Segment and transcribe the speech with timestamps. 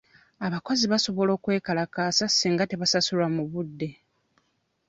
[0.45, 3.89] Abakozi basobola okwekalakaasa singa tebasasulwa mu budde.